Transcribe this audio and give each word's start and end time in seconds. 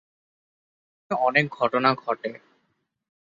সেখানে 1.11 1.21
অনেক 1.21 1.45
ঘটনা 1.51 1.89
ঘটে। 1.95 2.29